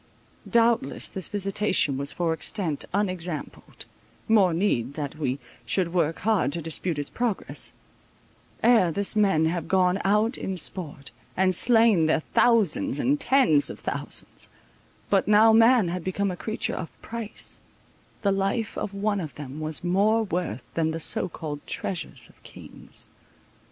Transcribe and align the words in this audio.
Doubtless 0.49 1.11
this 1.11 1.29
visitation 1.29 1.95
was 1.95 2.11
for 2.11 2.33
extent 2.33 2.85
unexampled—more 2.91 4.51
need 4.51 4.95
that 4.95 5.19
we 5.19 5.37
should 5.63 5.93
work 5.93 6.17
hard 6.21 6.51
to 6.53 6.59
dispute 6.63 6.97
its 6.97 7.11
progress; 7.11 7.71
ere 8.63 8.91
this 8.91 9.15
men 9.15 9.45
have 9.45 9.67
gone 9.67 9.99
out 10.03 10.39
in 10.39 10.57
sport, 10.57 11.11
and 11.37 11.53
slain 11.53 12.07
their 12.07 12.21
thousands 12.33 12.97
and 12.97 13.19
tens 13.19 13.69
of 13.69 13.79
thousands; 13.81 14.49
but 15.11 15.27
now 15.27 15.53
man 15.53 15.89
had 15.89 16.03
become 16.03 16.31
a 16.31 16.35
creature 16.35 16.73
of 16.73 16.89
price; 17.03 17.59
the 18.23 18.31
life 18.31 18.75
of 18.79 18.95
one 18.95 19.19
of 19.19 19.35
them 19.35 19.59
was 19.59 19.77
of 19.77 19.83
more 19.85 20.23
worth 20.23 20.63
than 20.73 20.89
the 20.89 20.99
so 20.99 21.29
called 21.29 21.59
treasures 21.67 22.27
of 22.27 22.41
kings. 22.41 23.07